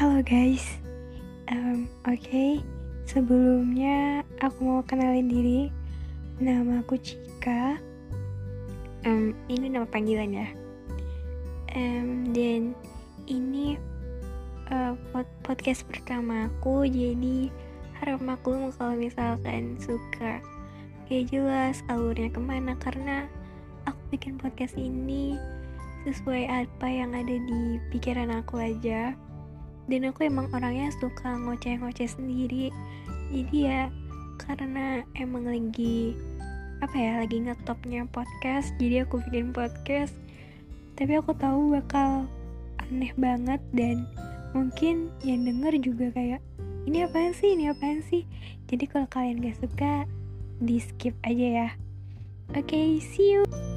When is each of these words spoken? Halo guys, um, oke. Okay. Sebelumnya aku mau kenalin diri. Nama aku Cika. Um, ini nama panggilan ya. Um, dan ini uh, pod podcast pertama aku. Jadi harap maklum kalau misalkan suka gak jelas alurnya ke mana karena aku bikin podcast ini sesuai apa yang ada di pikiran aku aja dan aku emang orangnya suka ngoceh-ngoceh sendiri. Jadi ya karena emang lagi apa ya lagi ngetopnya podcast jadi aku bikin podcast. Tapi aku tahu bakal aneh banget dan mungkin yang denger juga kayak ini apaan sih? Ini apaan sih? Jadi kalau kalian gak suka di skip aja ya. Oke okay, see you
Halo 0.00 0.24
guys, 0.24 0.80
um, 1.52 1.84
oke. 2.08 2.16
Okay. 2.24 2.64
Sebelumnya 3.04 4.24
aku 4.40 4.64
mau 4.64 4.80
kenalin 4.80 5.28
diri. 5.28 5.68
Nama 6.40 6.80
aku 6.80 6.96
Cika. 6.96 7.76
Um, 9.04 9.36
ini 9.52 9.68
nama 9.68 9.84
panggilan 9.84 10.32
ya. 10.32 10.48
Um, 11.76 12.32
dan 12.32 12.72
ini 13.28 13.76
uh, 14.72 14.96
pod 15.12 15.28
podcast 15.44 15.84
pertama 15.84 16.48
aku. 16.48 16.88
Jadi 16.88 17.52
harap 18.00 18.24
maklum 18.24 18.72
kalau 18.80 18.96
misalkan 18.96 19.76
suka 19.84 20.40
gak 21.12 21.28
jelas 21.28 21.84
alurnya 21.92 22.32
ke 22.32 22.40
mana 22.40 22.72
karena 22.80 23.28
aku 23.84 24.00
bikin 24.16 24.40
podcast 24.40 24.80
ini 24.80 25.36
sesuai 26.08 26.48
apa 26.48 26.88
yang 26.88 27.12
ada 27.12 27.36
di 27.36 27.76
pikiran 27.92 28.32
aku 28.32 28.64
aja 28.64 29.12
dan 29.90 30.06
aku 30.06 30.30
emang 30.30 30.46
orangnya 30.54 30.94
suka 31.02 31.34
ngoceh-ngoceh 31.34 32.06
sendiri. 32.06 32.70
Jadi 33.34 33.58
ya 33.66 33.90
karena 34.38 35.02
emang 35.18 35.44
lagi 35.44 36.14
apa 36.80 36.96
ya 36.96 37.20
lagi 37.20 37.44
ngetopnya 37.44 38.08
podcast 38.08 38.72
jadi 38.78 39.04
aku 39.04 39.18
bikin 39.28 39.50
podcast. 39.50 40.14
Tapi 40.94 41.18
aku 41.18 41.34
tahu 41.34 41.74
bakal 41.74 42.30
aneh 42.86 43.10
banget 43.18 43.60
dan 43.74 44.06
mungkin 44.54 45.10
yang 45.26 45.42
denger 45.42 45.74
juga 45.82 46.14
kayak 46.14 46.40
ini 46.88 47.04
apaan 47.04 47.34
sih? 47.36 47.58
Ini 47.58 47.74
apaan 47.74 48.00
sih? 48.06 48.24
Jadi 48.70 48.86
kalau 48.86 49.10
kalian 49.10 49.42
gak 49.42 49.58
suka 49.60 50.06
di 50.62 50.78
skip 50.80 51.12
aja 51.26 51.66
ya. 51.66 51.68
Oke 52.54 52.66
okay, 52.66 52.88
see 52.98 53.38
you 53.38 53.69